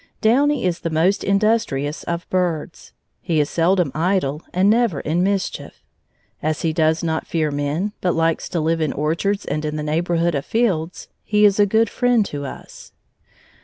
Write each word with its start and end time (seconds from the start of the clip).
Downy 0.19 0.65
is 0.65 0.79
the 0.79 0.89
most 0.89 1.23
industrious 1.23 2.01
of 2.05 2.27
birds. 2.31 2.91
He 3.21 3.39
is 3.39 3.51
seldom 3.51 3.91
idle 3.93 4.41
and 4.51 4.67
never 4.67 4.99
in 5.01 5.21
mischief. 5.21 5.83
As 6.41 6.63
he 6.63 6.73
does 6.73 7.03
not 7.03 7.27
fear 7.27 7.51
men, 7.51 7.93
but 8.01 8.15
likes 8.15 8.49
to 8.49 8.59
live 8.59 8.81
in 8.81 8.93
orchards 8.93 9.45
and 9.45 9.63
in 9.63 9.75
the 9.75 9.83
neighborhood 9.83 10.33
of 10.33 10.43
fields, 10.43 11.07
he 11.23 11.45
is 11.45 11.59
a 11.59 11.67
good 11.67 11.87
friend 11.87 12.25
to 12.25 12.45
us. 12.47 12.93